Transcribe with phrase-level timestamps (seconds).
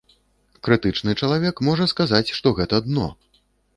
[0.67, 3.07] Крытычны чалавек можа сказаць, што гэта дно.